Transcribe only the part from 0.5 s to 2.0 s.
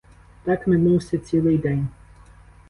минувся цілий день.